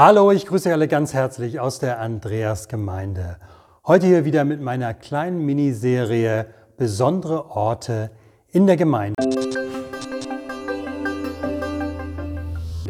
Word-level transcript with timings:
Hallo, 0.00 0.30
ich 0.30 0.46
grüße 0.46 0.72
alle 0.72 0.86
ganz 0.86 1.12
herzlich 1.12 1.58
aus 1.58 1.80
der 1.80 1.98
Andreas 1.98 2.68
Gemeinde. 2.68 3.36
Heute 3.84 4.06
hier 4.06 4.24
wieder 4.24 4.44
mit 4.44 4.60
meiner 4.60 4.94
kleinen 4.94 5.44
Miniserie 5.44 6.46
Besondere 6.76 7.50
Orte 7.50 8.12
in 8.46 8.68
der 8.68 8.76
Gemeinde. 8.76 9.16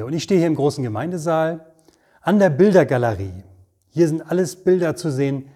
Und 0.05 0.13
ich 0.13 0.23
stehe 0.23 0.39
hier 0.39 0.49
im 0.49 0.55
großen 0.55 0.85
Gemeindesaal 0.85 1.73
an 2.21 2.39
der 2.39 2.51
Bildergalerie. 2.51 3.43
Hier 3.89 4.07
sind 4.07 4.21
alles 4.31 4.63
Bilder 4.63 4.95
zu 4.95 5.11
sehen, 5.11 5.49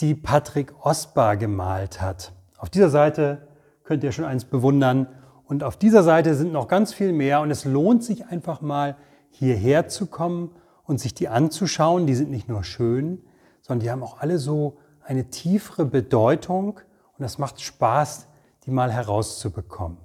die 0.00 0.14
Patrick 0.14 0.74
Osbar 0.84 1.38
gemalt 1.38 2.02
hat. 2.02 2.32
Auf 2.58 2.68
dieser 2.68 2.90
Seite 2.90 3.48
könnt 3.84 4.04
ihr 4.04 4.12
schon 4.12 4.26
eins 4.26 4.44
bewundern 4.44 5.06
und 5.46 5.64
auf 5.64 5.78
dieser 5.78 6.02
Seite 6.02 6.34
sind 6.34 6.52
noch 6.52 6.68
ganz 6.68 6.92
viel 6.92 7.14
mehr 7.14 7.40
und 7.40 7.50
es 7.50 7.64
lohnt 7.64 8.04
sich 8.04 8.26
einfach 8.26 8.60
mal 8.60 8.98
hierher 9.30 9.88
zu 9.88 10.04
kommen 10.04 10.50
und 10.90 10.98
sich 10.98 11.14
die 11.14 11.28
anzuschauen, 11.28 12.08
die 12.08 12.16
sind 12.16 12.32
nicht 12.32 12.48
nur 12.48 12.64
schön, 12.64 13.22
sondern 13.62 13.84
die 13.84 13.92
haben 13.92 14.02
auch 14.02 14.18
alle 14.18 14.38
so 14.38 14.78
eine 15.04 15.30
tiefere 15.30 15.84
Bedeutung 15.84 16.80
und 17.16 17.24
es 17.24 17.38
macht 17.38 17.60
Spaß, 17.60 18.26
die 18.64 18.72
mal 18.72 18.92
herauszubekommen. 18.92 19.98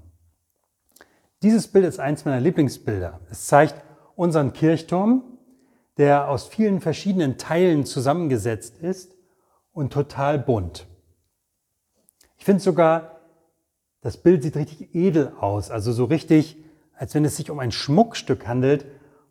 Dieses 1.42 1.68
Bild 1.68 1.86
ist 1.86 2.00
eins 2.00 2.24
meiner 2.24 2.40
Lieblingsbilder. 2.40 3.20
Es 3.32 3.48
zeigt 3.48 3.84
unseren 4.16 4.54
Kirchturm, 4.54 5.24
der 5.98 6.30
aus 6.30 6.46
vielen 6.46 6.82
verschiedenen 6.82 7.40
Teilen 7.40 7.86
zusammengesetzt 7.86 8.78
ist 8.78 9.16
und 9.74 9.92
total 9.92 10.38
bunt. 10.38 10.86
Ich 12.38 12.46
finde 12.46 12.62
sogar, 12.62 13.22
das 14.02 14.18
Bild 14.18 14.44
sieht 14.44 14.56
richtig 14.56 14.94
edel 14.94 15.34
aus, 15.40 15.72
also 15.72 15.92
so 15.92 16.06
richtig, 16.06 16.64
als 16.94 17.16
wenn 17.16 17.26
es 17.26 17.38
sich 17.38 17.50
um 17.50 17.58
ein 17.58 17.72
Schmuckstück 17.72 18.46
handelt, 18.46 18.86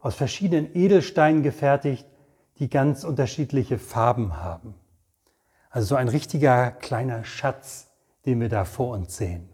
aus 0.04 0.14
verschiedenen 0.14 0.76
Edelsteinen 0.76 1.42
gefertigt, 1.42 2.06
die 2.58 2.68
ganz 2.68 3.04
unterschiedliche 3.04 3.78
Farben 3.78 4.36
haben. 4.36 4.74
Also 5.70 5.86
so 5.86 5.94
ein 5.96 6.08
richtiger 6.08 6.72
kleiner 6.72 7.24
Schatz, 7.24 7.90
den 8.26 8.38
wir 8.38 8.50
da 8.50 8.66
vor 8.66 8.94
uns 8.94 9.16
sehen. 9.16 9.48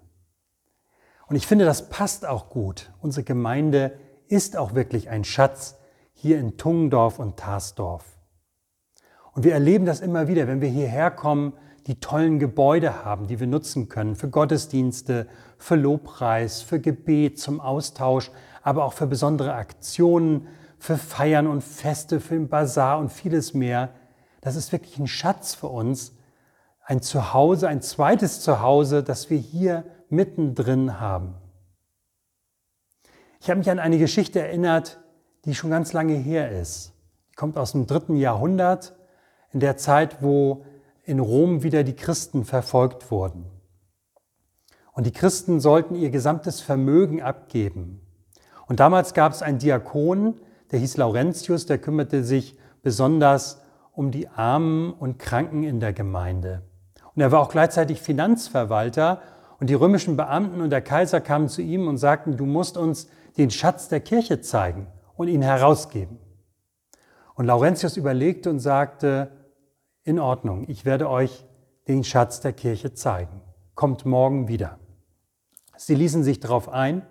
Und 1.29 1.37
ich 1.37 1.47
finde, 1.47 1.65
das 1.65 1.89
passt 1.89 2.27
auch 2.27 2.51
gut. 2.51 2.93
Unsere 3.01 3.23
Gemeinde 3.23 3.93
ist 4.27 4.57
auch 4.57 4.75
wirklich 4.75 5.09
ein 5.09 5.23
Schatz 5.23 5.79
hier 6.15 6.41
in 6.41 6.57
Tungendorf 6.57 7.21
und 7.21 7.37
Tarsdorf. 7.37 8.05
Und 9.31 9.45
wir 9.45 9.53
erleben 9.53 9.87
das 9.87 10.01
immer 10.01 10.27
wieder, 10.27 10.49
wenn 10.49 10.61
wir 10.61 10.69
hierher 10.69 11.13
kommen, 11.13 11.53
die 11.87 12.01
tollen 12.01 12.41
Gebäude 12.41 13.05
haben, 13.05 13.29
die 13.29 13.39
wir 13.39 13.47
nutzen 13.47 13.89
können 13.89 14.17
für 14.17 14.29
Gottesdienste, 14.29 15.29
für 15.59 15.77
Lobpreis, 15.77 16.61
für 16.61 16.81
Gebet, 16.81 17.39
zum 17.39 17.61
Austausch, 17.61 18.33
aber 18.63 18.85
auch 18.85 18.93
für 18.93 19.07
besondere 19.07 19.55
Aktionen, 19.55 20.49
für 20.79 20.97
Feiern 20.97 21.47
und 21.47 21.63
Feste, 21.63 22.21
für 22.21 22.35
den 22.35 22.49
Bazar 22.49 22.99
und 22.99 23.11
vieles 23.11 23.55
mehr. 23.55 23.91
Das 24.41 24.57
ist 24.57 24.73
wirklich 24.73 24.99
ein 24.99 25.07
Schatz 25.07 25.55
für 25.55 25.69
uns, 25.69 26.17
ein 26.85 27.03
Zuhause, 27.03 27.69
ein 27.69 27.83
zweites 27.83 28.41
Zuhause, 28.41 29.03
das 29.03 29.31
wir 29.31 29.39
hier 29.39 29.85
mittendrin 30.09 30.99
haben. 30.99 31.35
Ich 33.41 33.49
habe 33.49 33.59
mich 33.59 33.71
an 33.71 33.79
eine 33.79 33.99
Geschichte 33.99 34.41
erinnert, 34.41 35.01
die 35.45 35.55
schon 35.55 35.71
ganz 35.71 35.93
lange 35.93 36.15
her 36.15 36.51
ist. 36.51 36.93
Die 37.31 37.37
kommt 37.37 37.57
aus 37.57 37.73
dem 37.73 37.87
dritten 37.87 38.17
Jahrhundert, 38.17 38.97
in 39.53 39.61
der 39.61 39.77
Zeit, 39.77 40.23
wo 40.23 40.65
in 41.05 41.21
Rom 41.21 41.63
wieder 41.63 41.83
die 41.83 41.97
Christen 41.97 42.45
verfolgt 42.45 43.11
wurden. 43.11 43.47
Und 44.93 45.07
die 45.07 45.13
Christen 45.13 45.61
sollten 45.61 45.95
ihr 45.95 46.11
gesamtes 46.11 46.61
Vermögen 46.61 47.23
abgeben. 47.23 48.01
Und 48.71 48.79
damals 48.79 49.15
gab 49.15 49.33
es 49.33 49.43
einen 49.43 49.59
Diakon, 49.59 50.35
der 50.71 50.79
hieß 50.79 50.97
Laurentius, 50.97 51.67
der 51.67 51.79
kümmerte 51.79 52.23
sich 52.23 52.57
besonders 52.85 53.61
um 53.91 54.13
die 54.13 54.29
Armen 54.29 54.93
und 54.93 55.19
Kranken 55.19 55.65
in 55.65 55.81
der 55.81 55.93
Gemeinde. 55.93 56.63
Und 57.17 57.21
er 57.21 57.33
war 57.33 57.41
auch 57.41 57.49
gleichzeitig 57.49 58.01
Finanzverwalter 58.01 59.23
und 59.59 59.71
die 59.71 59.75
römischen 59.75 60.17
Beamten 60.17 60.61
und 60.61 60.71
der 60.71 60.83
Kaiser 60.83 61.21
kamen 61.21 61.49
zu 61.49 61.63
ihm 61.63 61.89
und 61.89 61.97
sagten, 61.97 62.37
du 62.37 62.47
musst 62.47 62.77
uns 62.77 63.09
den 63.37 63.51
Schatz 63.51 63.89
der 63.89 63.99
Kirche 63.99 64.41
zeigen 64.41 64.87
und 65.17 65.27
ihn 65.27 65.43
herausgeben. 65.43 66.21
Und 67.35 67.47
Laurentius 67.47 67.97
überlegte 67.97 68.51
und 68.51 68.61
sagte, 68.61 69.33
in 70.05 70.21
Ordnung, 70.21 70.65
ich 70.69 70.85
werde 70.85 71.11
euch 71.11 71.45
den 71.89 72.05
Schatz 72.05 72.39
der 72.39 72.53
Kirche 72.53 72.95
zeigen. 72.95 73.41
Kommt 73.75 74.07
morgen 74.07 74.47
wieder. 74.47 74.79
Sie 75.77 75.97
ließen 75.97 76.23
sich 76.23 76.39
darauf 76.39 76.69
ein 76.69 77.03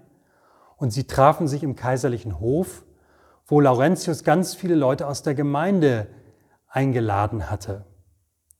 und 0.79 0.91
sie 0.91 1.03
trafen 1.03 1.47
sich 1.47 1.61
im 1.61 1.75
kaiserlichen 1.75 2.39
Hof, 2.39 2.83
wo 3.45 3.59
Laurentius 3.59 4.23
ganz 4.23 4.55
viele 4.55 4.75
Leute 4.75 5.07
aus 5.07 5.21
der 5.21 5.35
Gemeinde 5.35 6.07
eingeladen 6.67 7.49
hatte. 7.49 7.85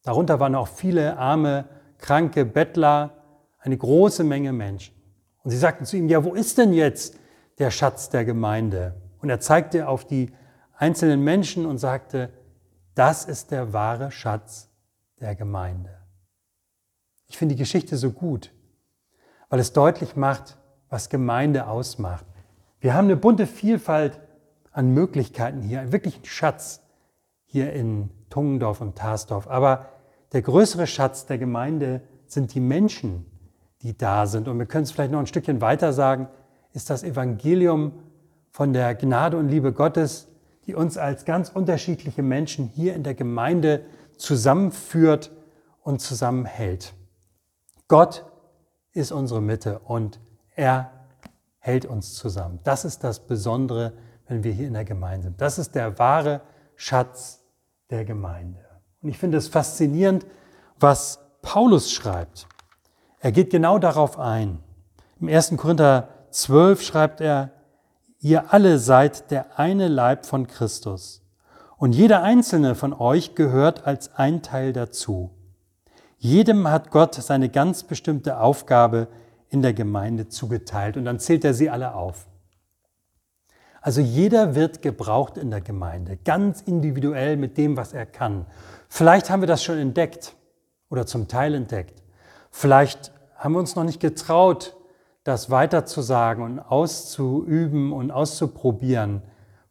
Darunter 0.03 0.39
waren 0.39 0.55
auch 0.55 0.67
viele 0.67 1.17
arme, 1.17 1.65
kranke 1.97 2.45
Bettler, 2.45 3.11
eine 3.59 3.77
große 3.77 4.23
Menge 4.23 4.51
Menschen. 4.51 4.95
Und 5.43 5.51
sie 5.51 5.57
sagten 5.57 5.85
zu 5.85 5.97
ihm, 5.97 6.09
ja, 6.09 6.23
wo 6.23 6.33
ist 6.33 6.57
denn 6.57 6.73
jetzt 6.73 7.17
der 7.57 7.71
Schatz 7.71 8.09
der 8.09 8.25
Gemeinde? 8.25 8.95
Und 9.21 9.29
er 9.29 9.39
zeigte 9.39 9.87
auf 9.87 10.05
die 10.05 10.33
einzelnen 10.75 11.23
Menschen 11.23 11.65
und 11.65 11.77
sagte, 11.77 12.31
das 12.95 13.25
ist 13.25 13.51
der 13.51 13.71
wahre 13.71 14.11
Schatz 14.11 14.69
der 15.21 15.35
Gemeinde. 15.35 15.97
Ich 17.27 17.37
finde 17.37 17.55
die 17.55 17.59
Geschichte 17.59 17.95
so 17.95 18.11
gut, 18.11 18.51
weil 19.49 19.59
es 19.59 19.71
deutlich 19.71 20.15
macht, 20.15 20.57
was 20.89 21.09
Gemeinde 21.09 21.67
ausmacht. 21.67 22.25
Wir 22.79 22.93
haben 22.93 23.05
eine 23.05 23.17
bunte 23.17 23.47
Vielfalt 23.47 24.19
an 24.71 24.93
Möglichkeiten 24.93 25.61
hier, 25.61 25.91
wirklich 25.91 26.15
einen 26.15 26.25
Schatz 26.25 26.81
hier 27.45 27.73
in 27.73 28.09
Tungendorf 28.29 28.81
und 28.81 28.97
Tarsdorf. 28.97 29.47
Aber 29.47 29.87
der 30.33 30.41
größere 30.41 30.87
Schatz 30.87 31.25
der 31.25 31.37
Gemeinde 31.37 32.01
sind 32.27 32.53
die 32.53 32.59
Menschen, 32.59 33.25
die 33.81 33.97
da 33.97 34.27
sind. 34.27 34.47
Und 34.47 34.59
wir 34.59 34.65
können 34.65 34.83
es 34.83 34.91
vielleicht 34.91 35.11
noch 35.11 35.19
ein 35.19 35.27
Stückchen 35.27 35.61
weiter 35.61 35.93
sagen, 35.93 36.27
ist 36.73 36.89
das 36.89 37.03
Evangelium 37.03 37.93
von 38.51 38.73
der 38.73 38.93
Gnade 38.95 39.37
und 39.37 39.49
Liebe 39.49 39.73
Gottes, 39.73 40.27
die 40.65 40.75
uns 40.75 40.97
als 40.97 41.25
ganz 41.25 41.49
unterschiedliche 41.49 42.21
Menschen 42.21 42.67
hier 42.67 42.93
in 42.93 43.03
der 43.03 43.15
Gemeinde 43.15 43.85
zusammenführt 44.17 45.31
und 45.81 46.01
zusammenhält. 46.01 46.93
Gott 47.87 48.25
ist 48.93 49.11
unsere 49.11 49.41
Mitte 49.41 49.79
und 49.79 50.19
er 50.59 50.91
hält 51.59 51.85
uns 51.85 52.15
zusammen. 52.15 52.59
Das 52.63 52.83
ist 52.83 53.03
das 53.03 53.21
Besondere, 53.21 53.93
wenn 54.27 54.43
wir 54.43 54.51
hier 54.51 54.67
in 54.67 54.73
der 54.73 54.83
Gemeinde 54.83 55.27
sind. 55.27 55.39
Das 55.41 55.57
ist 55.57 55.73
der 55.73 55.97
wahre 55.97 56.41
Schatz 56.75 57.45
der 57.89 58.03
Gemeinde. 58.03 58.59
Und 59.01 59.09
ich 59.09 59.17
finde 59.17 59.37
es 59.37 59.47
faszinierend, 59.47 60.25
was 60.77 61.19
Paulus 61.41 61.91
schreibt. 61.91 62.45
Er 63.21 63.31
geht 63.31 63.51
genau 63.51 63.79
darauf 63.79 64.19
ein. 64.19 64.59
Im 65.21 65.29
1. 65.29 65.55
Korinther 65.55 66.09
12 66.31 66.81
schreibt 66.81 67.21
er, 67.21 67.51
ihr 68.19 68.53
alle 68.53 68.79
seid 68.79 69.31
der 69.31 69.57
eine 69.57 69.87
Leib 69.87 70.25
von 70.25 70.45
Christus. 70.45 71.21
Und 71.77 71.93
jeder 71.93 72.21
einzelne 72.21 72.75
von 72.75 72.91
euch 72.91 73.33
gehört 73.33 73.87
als 73.87 74.13
ein 74.15 74.41
Teil 74.41 74.73
dazu. 74.73 75.31
Jedem 76.17 76.67
hat 76.67 76.91
Gott 76.91 77.15
seine 77.15 77.47
ganz 77.47 77.83
bestimmte 77.83 78.41
Aufgabe 78.41 79.07
in 79.49 79.61
der 79.61 79.73
Gemeinde 79.73 80.27
zugeteilt. 80.27 80.97
Und 80.97 81.05
dann 81.05 81.19
zählt 81.19 81.43
er 81.43 81.53
sie 81.53 81.69
alle 81.69 81.95
auf. 81.95 82.27
Also 83.81 84.01
jeder 84.01 84.55
wird 84.55 84.81
gebraucht 84.81 85.37
in 85.37 85.51
der 85.51 85.61
Gemeinde, 85.61 86.17
ganz 86.17 86.61
individuell 86.61 87.37
mit 87.37 87.57
dem, 87.57 87.77
was 87.77 87.93
er 87.93 88.05
kann. 88.05 88.45
Vielleicht 88.89 89.29
haben 89.29 89.41
wir 89.41 89.47
das 89.47 89.63
schon 89.63 89.77
entdeckt 89.77 90.35
oder 90.89 91.05
zum 91.05 91.27
Teil 91.27 91.53
entdeckt. 91.53 92.03
Vielleicht 92.51 93.11
haben 93.35 93.53
wir 93.53 93.59
uns 93.59 93.75
noch 93.75 93.85
nicht 93.85 94.01
getraut, 94.01 94.75
das 95.23 95.49
weiterzusagen 95.49 96.43
und 96.43 96.59
auszuüben 96.59 97.93
und 97.93 98.11
auszuprobieren. 98.11 99.21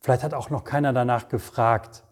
Vielleicht 0.00 0.22
hat 0.22 0.33
auch 0.33 0.50
noch 0.50 0.65
keiner 0.65 0.93
danach 0.93 1.28
gefragt. 1.28 2.05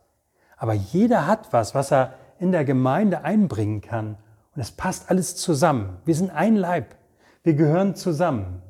Aber 0.57 0.75
jeder 0.75 1.27
hat 1.27 1.53
was, 1.53 1.75
was 1.75 1.93
er 1.93 2.15
in 2.39 2.53
der 2.53 2.65
Gemeinde 2.65 3.25
einbringen 3.25 3.81
kann. 3.81 4.17
Und 4.55 4.61
es 4.61 4.73
passt 4.73 5.11
alles 5.11 5.37
zusammen. 5.37 5.99
Wir 6.05 6.15
sind 6.15 6.31
ein 6.31 6.57
Leib. 6.57 6.96
Wir 7.47 7.55
gehören 7.55 7.95
zusammen. 7.95 8.61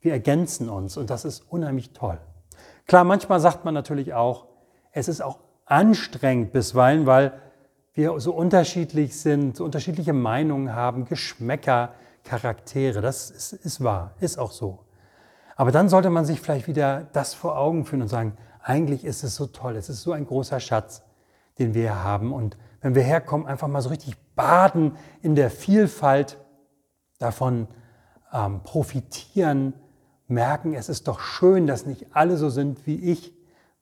Wir 0.00 0.12
ergänzen 0.12 0.68
uns 0.68 0.96
und 0.96 1.10
das 1.10 1.24
ist 1.24 1.50
unheimlich 1.50 1.90
toll. 1.94 2.16
Klar, 2.86 3.02
manchmal 3.02 3.40
sagt 3.40 3.64
man 3.64 3.74
natürlich 3.74 4.14
auch, 4.14 4.46
es 4.92 5.08
ist 5.08 5.20
auch 5.20 5.40
anstrengend 5.64 6.52
bisweilen, 6.52 7.06
weil 7.06 7.32
wir 7.92 8.20
so 8.20 8.32
unterschiedlich 8.32 9.20
sind, 9.20 9.56
so 9.56 9.64
unterschiedliche 9.64 10.12
Meinungen 10.12 10.76
haben, 10.76 11.06
Geschmäcker, 11.06 11.92
Charaktere. 12.22 13.00
Das 13.00 13.32
ist, 13.32 13.52
ist 13.52 13.82
wahr, 13.82 14.14
ist 14.20 14.38
auch 14.38 14.52
so. 14.52 14.78
Aber 15.56 15.72
dann 15.72 15.88
sollte 15.88 16.10
man 16.10 16.24
sich 16.24 16.40
vielleicht 16.40 16.68
wieder 16.68 17.08
das 17.12 17.34
vor 17.34 17.58
Augen 17.58 17.84
führen 17.84 18.02
und 18.02 18.08
sagen, 18.08 18.36
eigentlich 18.62 19.04
ist 19.04 19.24
es 19.24 19.34
so 19.34 19.48
toll, 19.48 19.74
es 19.74 19.88
ist 19.88 20.02
so 20.02 20.12
ein 20.12 20.24
großer 20.24 20.60
Schatz, 20.60 21.02
den 21.58 21.74
wir 21.74 22.04
haben. 22.04 22.32
Und 22.32 22.56
wenn 22.80 22.94
wir 22.94 23.02
herkommen, 23.02 23.48
einfach 23.48 23.66
mal 23.66 23.82
so 23.82 23.88
richtig 23.88 24.14
baden 24.36 24.96
in 25.20 25.34
der 25.34 25.50
Vielfalt 25.50 26.38
davon, 27.18 27.66
ähm, 28.32 28.62
profitieren, 28.62 29.74
merken, 30.28 30.74
es 30.74 30.88
ist 30.88 31.08
doch 31.08 31.20
schön, 31.20 31.66
dass 31.66 31.86
nicht 31.86 32.06
alle 32.12 32.36
so 32.36 32.48
sind 32.50 32.86
wie 32.86 32.96
ich, 32.96 33.34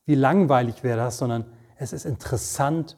wie 0.07 0.15
langweilig 0.15 0.83
wäre 0.83 0.99
das, 0.99 1.19
sondern 1.19 1.45
es 1.77 1.93
ist 1.93 2.07
interessant 2.07 2.97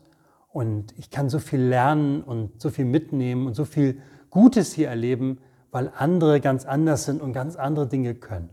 und 0.48 0.96
ich 0.98 1.10
kann 1.10 1.28
so 1.28 1.38
viel 1.38 1.60
lernen 1.60 2.22
und 2.22 2.60
so 2.60 2.70
viel 2.70 2.84
mitnehmen 2.84 3.46
und 3.46 3.54
so 3.54 3.64
viel 3.64 4.00
Gutes 4.30 4.72
hier 4.72 4.88
erleben, 4.88 5.38
weil 5.70 5.92
andere 5.96 6.40
ganz 6.40 6.64
anders 6.64 7.04
sind 7.04 7.20
und 7.20 7.32
ganz 7.32 7.56
andere 7.56 7.88
Dinge 7.88 8.14
können. 8.14 8.50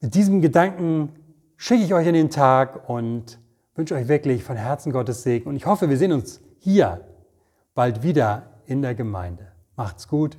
Mit 0.00 0.14
diesem 0.14 0.40
Gedanken 0.40 1.10
schicke 1.56 1.84
ich 1.84 1.94
euch 1.94 2.06
in 2.06 2.14
den 2.14 2.30
Tag 2.30 2.88
und 2.88 3.38
wünsche 3.74 3.94
euch 3.94 4.08
wirklich 4.08 4.44
von 4.44 4.56
Herzen 4.56 4.92
Gottes 4.92 5.22
Segen. 5.22 5.48
Und 5.48 5.56
ich 5.56 5.66
hoffe, 5.66 5.88
wir 5.88 5.96
sehen 5.96 6.12
uns 6.12 6.40
hier 6.58 7.00
bald 7.74 8.02
wieder 8.02 8.60
in 8.66 8.82
der 8.82 8.94
Gemeinde. 8.94 9.52
Macht's 9.76 10.08
gut 10.08 10.38